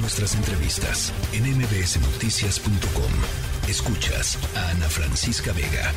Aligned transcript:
nuestras 0.00 0.34
entrevistas 0.34 1.12
en 1.32 1.44
mbsnoticias.com. 1.56 3.12
Escuchas 3.68 4.38
a 4.56 4.70
Ana 4.70 4.88
Francisca 4.88 5.52
Vega. 5.52 5.92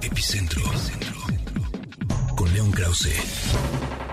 Epicentro. 0.00 0.62
Con 2.36 2.52
León 2.52 2.70
Krause. 2.72 4.03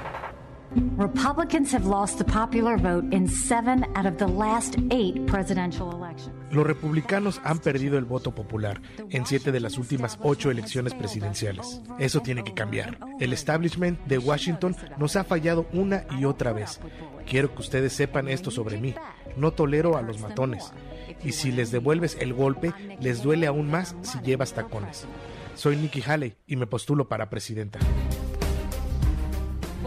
Republicans 0.98 1.74
have 1.74 1.86
lost 1.86 2.18
the 2.18 2.24
popular 2.24 2.78
vote 2.78 3.04
in 3.12 3.28
seven 3.28 3.84
out 3.96 4.06
of 4.06 4.18
the 4.18 4.28
last 4.28 4.78
eight 4.90 5.26
presidential 5.28 5.92
elections. 5.92 6.34
Los 6.50 6.66
republicanos 6.66 7.42
han 7.44 7.60
perdido 7.60 7.98
el 7.98 8.06
voto 8.06 8.32
popular 8.32 8.82
en 9.10 9.26
siete 9.26 9.52
de 9.52 9.60
las 9.60 9.78
últimas 9.78 10.18
ocho 10.22 10.50
elecciones 10.50 10.94
presidenciales. 10.94 11.82
Eso 12.00 12.22
tiene 12.22 12.44
que 12.44 12.54
cambiar. 12.54 12.98
El 13.20 13.34
establishment 13.34 14.00
de 14.06 14.18
Washington 14.18 14.76
nos 14.98 15.18
ha 15.18 15.26
fallado 15.26 15.66
una 15.74 16.06
y 16.18 16.26
otra 16.26 16.54
vez. 16.54 16.80
Quiero 17.26 17.54
que 17.54 17.62
ustedes 17.62 17.92
sepan 17.92 18.30
esto 18.30 18.50
sobre 18.50 18.80
mí. 18.80 18.96
No 19.36 19.52
tolero 19.52 19.98
a 19.98 20.02
los 20.02 20.20
matones. 20.22 20.72
Y 21.24 21.34
si 21.34 21.52
les 21.52 21.72
devuelves 21.72 22.18
el 22.20 22.34
golpe, 22.34 22.74
les 23.00 23.22
duele 23.22 23.48
aún 23.48 23.70
más 23.70 23.96
si 24.02 24.20
llevas 24.20 24.54
tacones. 24.54 25.06
Soy 25.56 25.76
Nikki 25.76 26.02
Haley 26.02 26.36
y 26.48 26.56
me 26.56 26.68
postulo 26.68 27.10
para 27.10 27.30
presidenta. 27.30 27.80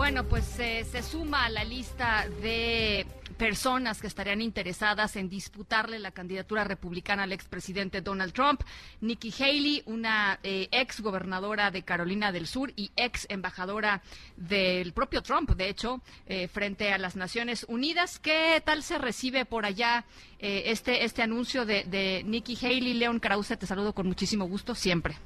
Bueno, 0.04 0.24
pues 0.24 0.60
eh, 0.60 0.84
se 0.84 1.02
suma 1.02 1.46
a 1.46 1.48
la 1.48 1.64
lista 1.64 2.28
de 2.42 3.06
personas 3.38 4.02
que 4.02 4.06
estarían 4.06 4.42
interesadas 4.42 5.16
en 5.16 5.30
disputarle 5.30 5.98
la 5.98 6.10
candidatura 6.10 6.62
republicana 6.62 7.22
al 7.22 7.32
expresidente 7.32 8.02
Donald 8.02 8.34
Trump. 8.34 8.60
Nikki 9.00 9.32
Haley, 9.32 9.82
una 9.86 10.38
eh, 10.42 10.68
ex 10.72 11.00
gobernadora 11.00 11.70
de 11.70 11.84
Carolina 11.84 12.32
del 12.32 12.46
Sur 12.46 12.70
y 12.76 12.90
ex 12.96 13.26
embajadora 13.30 14.02
del 14.36 14.92
propio 14.92 15.22
Trump, 15.22 15.52
de 15.52 15.70
hecho, 15.70 16.02
eh, 16.26 16.48
frente 16.48 16.92
a 16.92 16.98
las 16.98 17.16
Naciones 17.16 17.64
Unidas. 17.66 18.18
¿Qué 18.18 18.62
tal 18.62 18.82
se 18.82 18.98
recibe 18.98 19.46
por 19.46 19.64
allá 19.64 20.04
este, 20.38 21.06
este 21.06 21.22
anuncio 21.22 21.64
de, 21.64 21.84
de 21.84 22.22
Nikki 22.26 22.58
Haley? 22.60 22.92
Leon 22.92 23.20
Krause, 23.20 23.56
te 23.58 23.66
saludo 23.66 23.94
con 23.94 24.06
muchísimo 24.06 24.44
gusto 24.44 24.74
siempre. 24.74 25.16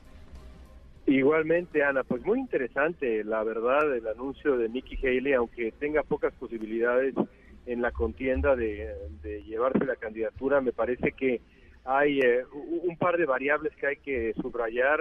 Igualmente, 1.09 1.83
Ana, 1.83 2.05
pues 2.05 2.23
muy 2.23 2.39
interesante, 2.39 3.25
la 3.25 3.43
verdad, 3.43 3.97
el 3.97 4.07
anuncio 4.07 4.59
de 4.59 4.69
Nikki 4.69 4.99
Haley, 4.99 5.33
aunque 5.33 5.73
tenga 5.73 6.03
pocas 6.03 6.35
posibilidades 6.35 7.15
en 7.65 7.81
la 7.81 7.93
contienda 7.93 8.55
de, 8.55 8.95
llevarse 9.47 9.87
la 9.87 9.97
candidatura, 9.97 10.61
me 10.61 10.73
parece 10.73 11.13
que 11.13 11.41
hay 11.87 12.21
eh, 12.21 12.45
un 12.53 12.95
par 12.99 13.17
de 13.17 13.25
variables 13.25 13.75
que 13.77 13.87
hay 13.87 13.97
que 13.97 14.35
subrayar. 14.35 15.01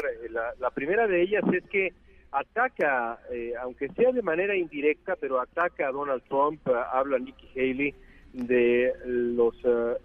La, 0.58 0.72
primera 0.72 1.08
de 1.08 1.24
ellas 1.24 1.44
es 1.52 1.66
que 1.66 1.92
ataca, 2.32 3.20
eh, 3.30 3.52
aunque 3.62 3.90
sea 3.90 4.14
de 4.14 4.22
manera 4.22 4.56
indirecta, 4.56 5.18
pero 5.18 5.42
ataca 5.42 5.90
a 5.90 5.92
Donald 5.92 6.24
Trump, 6.30 6.66
habla 6.94 7.20
Nikki 7.20 7.50
Haley 7.54 7.94
de 8.32 8.94
los 9.06 9.56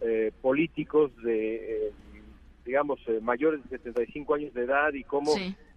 eh, 0.00 0.33
políticos 0.41 1.12
de, 1.22 1.92
digamos, 2.64 2.98
mayores 3.20 3.62
de 3.62 3.78
75 3.78 4.34
años 4.34 4.53
de 4.53 4.64
edad 4.64 4.92
y 4.94 5.05
cómo 5.05 5.33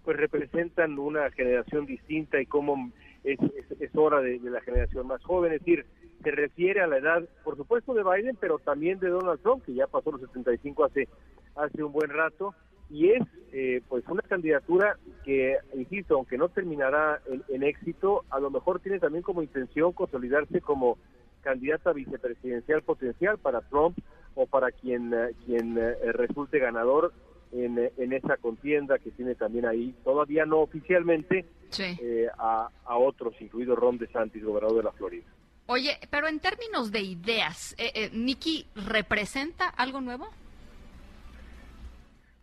pues 0.06 0.18
representan 0.18 0.96
una 1.00 1.28
generación 1.32 1.84
distinta 1.84 2.40
y 2.40 2.46
cómo 2.46 2.92
es, 3.24 3.40
es, 3.80 3.90
hora 3.96 4.20
de, 4.20 4.38
la 4.38 4.60
generación 4.60 5.08
más 5.08 5.20
joven, 5.24 5.52
es 5.52 5.58
decir, 5.58 5.84
se 6.22 6.30
refiere 6.30 6.80
a 6.80 6.86
la 6.86 6.98
edad, 6.98 7.24
por 7.42 7.56
supuesto, 7.56 7.92
de 7.92 8.04
Biden, 8.04 8.36
pero 8.40 8.60
también 8.60 9.00
de 9.00 9.08
Donald 9.08 9.40
Trump, 9.42 9.64
que 9.64 9.74
ya 9.74 9.88
pasó 9.88 10.12
los 10.12 10.20
75 10.20 10.84
hace, 10.84 11.08
hace 11.56 11.82
un 11.82 11.90
buen 11.90 12.10
rato, 12.10 12.54
y 12.88 13.08
es 13.08 13.22
eh, 13.52 13.82
pues 13.88 14.04
una 14.06 14.22
candidatura 14.22 14.96
que, 15.24 15.56
insisto, 15.74 16.14
aunque 16.14 16.38
no 16.38 16.50
terminará 16.50 17.20
en, 17.48 17.64
éxito, 17.64 18.24
a 18.30 18.38
lo 18.38 18.52
mejor 18.52 18.78
tiene 18.78 19.00
también 19.00 19.24
como 19.24 19.42
intención 19.42 19.92
consolidarse 19.92 20.60
como 20.60 20.98
candidata 21.42 21.92
vicepresidencial 21.92 22.82
potencial 22.82 23.38
para 23.38 23.60
Trump 23.62 23.98
o 24.36 24.46
para 24.46 24.70
quien, 24.70 25.12
eh, 25.12 25.32
quien 25.44 25.76
eh, 25.76 26.12
resulte 26.12 26.60
ganador 26.60 27.12
en, 27.52 28.12
esa 28.12 28.36
contienda 28.36 28.98
que 28.98 29.10
tiene 29.10 29.34
también 29.34 29.66
ahí, 29.66 29.94
todavía 30.04 30.44
no 30.44 30.60
oficialmente, 30.60 31.44
eh, 31.78 32.28
a, 32.38 32.68
otros, 32.96 33.34
incluido 33.40 33.76
Ron 33.76 33.98
DeSantis, 33.98 34.44
gobernador 34.44 34.78
de 34.78 34.82
la 34.84 34.92
Florida. 34.92 35.24
Oye, 35.66 35.98
pero 36.10 36.28
en 36.28 36.38
términos 36.38 36.92
de 36.92 37.00
ideas, 37.00 37.74
eh, 37.78 37.90
eh 37.94 38.10
¿Nicky 38.12 38.66
representa 38.74 39.68
algo 39.68 40.00
nuevo? 40.00 40.28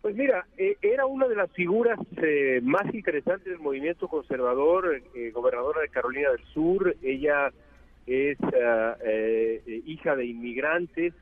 Pues 0.02 0.14
mira, 0.14 0.46
eh, 0.58 0.76
era 0.82 1.06
una 1.06 1.26
de 1.26 1.36
las 1.36 1.50
figuras 1.52 1.98
más 2.62 2.94
interesantes 2.94 3.46
del 3.46 3.60
movimiento 3.60 4.06
conservador, 4.06 5.02
gobernadora 5.32 5.80
de 5.80 5.88
Carolina 5.88 6.30
del 6.30 6.44
Sur. 6.52 6.94
Ella 7.02 7.50
es 8.06 8.36
hija 9.86 10.14
de 10.14 10.26
inmigrantes, 10.26 11.14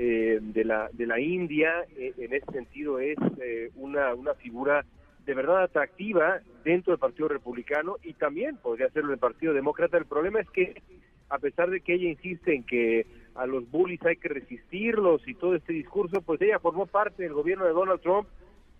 eh, 0.00 0.38
de, 0.40 0.64
la, 0.64 0.88
de 0.92 1.08
la 1.08 1.18
India, 1.18 1.72
eh, 1.96 2.12
en 2.18 2.32
ese 2.32 2.46
sentido 2.52 3.00
es 3.00 3.18
eh, 3.42 3.72
una, 3.74 4.14
una 4.14 4.32
figura 4.34 4.84
de 5.26 5.34
verdad 5.34 5.64
atractiva 5.64 6.38
dentro 6.62 6.92
del 6.92 7.00
Partido 7.00 7.26
Republicano 7.26 7.96
y 8.04 8.12
también 8.12 8.58
podría 8.58 8.90
serlo 8.90 9.10
del 9.10 9.18
Partido 9.18 9.54
Demócrata. 9.54 9.98
El 9.98 10.06
problema 10.06 10.38
es 10.38 10.48
que 10.50 10.80
a 11.28 11.40
pesar 11.40 11.70
de 11.70 11.80
que 11.80 11.94
ella 11.94 12.10
insiste 12.10 12.54
en 12.54 12.62
que 12.62 13.06
a 13.34 13.44
los 13.46 13.68
bullies 13.72 14.00
hay 14.06 14.14
que 14.18 14.28
resistirlos 14.28 15.26
y 15.26 15.34
todo 15.34 15.56
este 15.56 15.72
discurso, 15.72 16.22
pues 16.22 16.40
ella 16.42 16.60
formó 16.60 16.86
parte 16.86 17.24
del 17.24 17.32
gobierno 17.32 17.64
de 17.64 17.72
Donald 17.72 18.00
Trump 18.00 18.28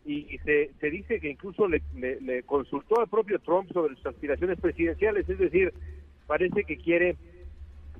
y, 0.05 0.39
se, 0.45 0.71
se 0.79 0.89
dice 0.89 1.19
que 1.19 1.31
incluso 1.31 1.67
le 1.67 1.83
consultó 2.45 3.01
al 3.01 3.09
propio 3.09 3.41
Trump 3.41 3.73
sobre 3.73 3.97
sus 3.97 4.07
aspiraciones 4.07 4.61
presidenciales, 4.61 5.29
es 5.29 5.39
decir, 5.39 5.75
parece 6.29 6.63
que 6.63 6.77
quiere 6.77 7.17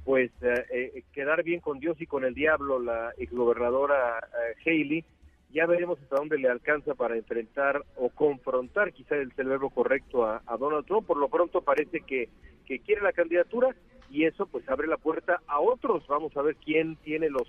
pues 0.09 0.31
eh, 0.41 0.65
eh, 0.73 1.03
quedar 1.13 1.43
bien 1.43 1.61
con 1.61 1.81
Dios 1.81 2.01
y 2.01 2.07
con 2.07 2.25
el 2.25 2.33
diablo 2.33 2.81
la 2.81 3.13
exgobernadora 3.19 4.19
eh, 4.19 4.55
Haley. 4.65 5.05
Ya 5.53 5.67
veremos 5.67 6.01
hasta 6.01 6.17
dónde 6.17 6.39
le 6.39 6.49
alcanza 6.49 6.95
para 6.95 7.15
enfrentar 7.15 7.85
o 7.95 8.09
confrontar, 8.09 8.95
quizá 8.95 9.17
el 9.17 9.29
verbo 9.37 9.69
correcto, 9.69 10.25
a, 10.25 10.41
Donald 10.59 10.87
Trump. 10.87 11.07
Por 11.07 11.19
lo 11.19 11.29
pronto 11.29 11.61
parece 11.61 12.01
que, 12.01 12.31
que 12.65 12.79
quiere 12.79 13.03
la 13.03 13.13
candidatura 13.13 13.77
y 14.11 14.25
eso 14.25 14.47
pues 14.47 14.67
abre 14.71 14.89
la 14.89 14.97
puerta 14.97 15.43
a 15.47 15.61
otros. 15.61 16.07
Vamos 16.07 16.35
a 16.39 16.43
ver 16.43 16.57
quién 16.57 16.97
tiene 16.97 17.29
los, 17.29 17.47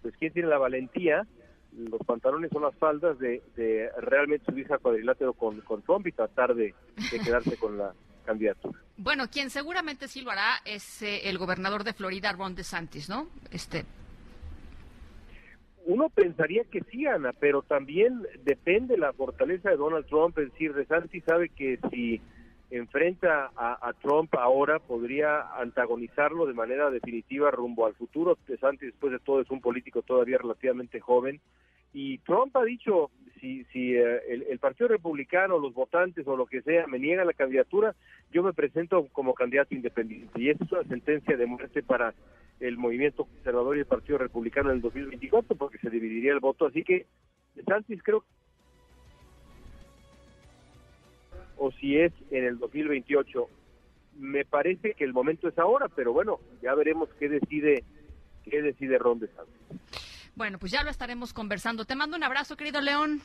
pues 0.00 0.16
quién 0.18 0.32
tiene 0.32 0.48
la 0.48 0.56
valentía, 0.56 1.26
los 1.76 2.00
pantalones 2.06 2.50
o 2.54 2.60
las 2.60 2.74
faldas 2.76 3.18
de, 3.18 3.42
de 3.54 3.90
realmente 4.00 4.46
subirse 4.46 4.72
a 4.72 4.78
cuadrilátero 4.78 5.34
con, 5.34 5.60
con 5.60 5.82
Trump 5.82 6.06
y 6.06 6.12
tratar 6.12 6.54
de 6.54 6.72
quedarse 7.22 7.58
con 7.58 7.76
la 7.76 7.92
candidatura. 8.24 8.85
Bueno, 8.98 9.28
quien 9.28 9.50
seguramente 9.50 10.08
sí 10.08 10.22
lo 10.22 10.30
hará 10.30 10.56
es 10.64 11.02
eh, 11.02 11.28
el 11.28 11.36
gobernador 11.36 11.84
de 11.84 11.92
Florida, 11.92 12.32
Ron 12.32 12.54
DeSantis, 12.54 13.08
¿no? 13.08 13.28
Este. 13.50 13.84
Uno 15.84 16.08
pensaría 16.08 16.64
que 16.64 16.80
sí, 16.90 17.06
Ana, 17.06 17.32
pero 17.38 17.62
también 17.62 18.26
depende 18.42 18.96
la 18.96 19.12
fortaleza 19.12 19.70
de 19.70 19.76
Donald 19.76 20.06
Trump. 20.06 20.38
Es 20.38 20.50
decir, 20.50 20.74
DeSantis 20.74 21.22
sabe 21.24 21.50
que 21.50 21.78
si 21.90 22.20
enfrenta 22.70 23.50
a, 23.56 23.92
Trump 24.02 24.34
ahora 24.34 24.80
podría 24.80 25.42
antagonizarlo 25.60 26.46
de 26.46 26.54
manera 26.54 26.90
definitiva 26.90 27.50
rumbo 27.50 27.86
al 27.86 27.94
futuro. 27.94 28.36
DeSantis, 28.48 28.90
después 28.90 29.12
de 29.12 29.20
todo, 29.20 29.40
es 29.40 29.50
un 29.50 29.60
político 29.60 30.02
todavía 30.02 30.38
relativamente 30.38 31.00
joven. 31.00 31.40
Y 31.98 32.18
Trump 32.18 32.54
ha 32.58 32.62
dicho 32.62 33.10
si, 33.40 33.64
si 33.72 33.96
eh, 33.96 34.20
el, 34.28 34.58
Partido 34.58 34.88
Republicano, 34.88 35.58
los 35.58 35.72
votantes 35.72 36.28
o 36.28 36.36
lo 36.36 36.44
que 36.44 36.60
sea 36.60 36.86
me 36.86 36.98
niegan 36.98 37.26
la 37.26 37.32
candidatura, 37.32 37.94
yo 38.30 38.42
me 38.42 38.52
presento 38.52 39.08
como 39.12 39.32
candidato 39.32 39.74
independiente. 39.74 40.38
Y 40.38 40.50
eso 40.50 40.62
es 40.62 40.72
una 40.72 40.84
sentencia 40.84 41.38
de 41.38 41.46
muerte 41.46 41.82
para 41.82 42.12
el 42.60 42.76
movimiento 42.76 43.24
conservador 43.24 43.78
y 43.78 43.80
el 43.80 43.86
Partido 43.86 44.18
Republicano 44.18 44.68
en 44.68 44.76
el 44.76 44.82
2024, 44.82 45.56
porque 45.56 45.78
se 45.78 45.88
dividiría 45.88 46.34
el 46.34 46.40
voto. 46.40 46.66
Así 46.66 46.84
que 46.84 47.06
Santis 47.66 48.02
creo 48.02 48.22
o 51.56 51.72
si 51.72 51.96
es 51.96 52.12
en 52.30 52.44
el 52.44 52.58
2028. 52.58 53.48
Me 54.18 54.44
parece 54.44 54.92
que 54.92 55.04
el 55.04 55.14
momento 55.14 55.48
es 55.48 55.58
ahora, 55.58 55.88
pero 55.88 56.12
bueno, 56.12 56.40
ya 56.60 56.74
veremos 56.74 57.08
qué 57.18 57.30
decide 57.30 57.84
qué 58.44 58.60
decide 58.60 58.98
Ron 58.98 59.18
DeSantis. 59.18 60.05
Bueno, 60.36 60.58
pues 60.58 60.70
ya 60.70 60.84
lo 60.84 60.90
estaremos 60.90 61.32
conversando. 61.32 61.86
Te 61.86 61.96
mando 61.96 62.16
un 62.16 62.22
abrazo, 62.22 62.56
querido 62.56 62.80
León. 62.82 63.22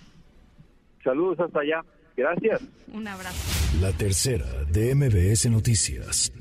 Saludos 1.04 1.40
hasta 1.42 1.60
allá. 1.60 1.82
Gracias. 2.16 2.62
Un 2.94 3.08
abrazo. 3.08 3.38
La 3.82 3.92
tercera 3.92 4.46
de 4.72 4.96
MBS 4.96 5.50
Noticias. 5.50 6.32